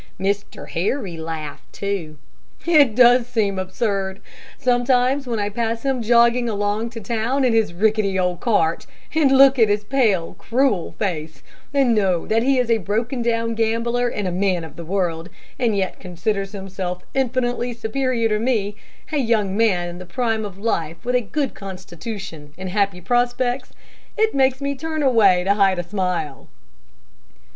Mr. 0.19 0.67
Harry 0.69 1.15
laughed, 1.15 1.71
too. 1.71 2.17
"It 2.65 2.95
does 2.95 3.27
seem 3.27 3.59
absurd. 3.59 4.19
Sometimes 4.57 5.27
when 5.27 5.37
I 5.37 5.49
pass 5.49 5.83
him 5.83 6.01
jogging 6.01 6.49
along 6.49 6.89
to 6.89 6.99
town 6.99 7.45
in 7.45 7.53
his 7.53 7.71
rickety 7.71 8.17
old 8.17 8.39
cart, 8.39 8.87
and 9.13 9.31
look 9.31 9.59
at 9.59 9.69
his 9.69 9.83
pale, 9.83 10.35
cruel 10.39 10.93
face, 10.97 11.43
and 11.71 11.93
know 11.93 12.25
that 12.25 12.41
he 12.41 12.57
is 12.57 12.71
a 12.71 12.79
broken 12.79 13.21
down 13.21 13.53
gambler 13.53 14.07
and 14.07 14.39
man 14.39 14.63
of 14.63 14.75
the 14.75 14.83
world, 14.83 15.29
and 15.59 15.77
yet 15.77 15.99
considers 15.99 16.51
himself 16.51 17.03
infinitely 17.13 17.71
superior 17.71 18.27
to 18.29 18.39
me 18.39 18.75
a 19.11 19.17
young 19.19 19.55
man 19.55 19.87
in 19.87 19.97
the 19.99 20.05
prime 20.07 20.45
of 20.45 20.57
life, 20.57 20.97
with 21.05 21.13
a 21.13 21.21
good 21.21 21.53
constitution 21.53 22.53
and 22.57 22.69
happy 22.69 23.01
prospects, 23.01 23.71
it 24.17 24.33
makes 24.33 24.61
me 24.61 24.73
turn 24.73 25.03
away 25.03 25.43
to 25.43 25.53
hide 25.53 25.77
a 25.77 25.83
smile." 25.83 26.47